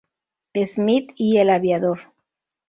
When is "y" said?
1.15-1.37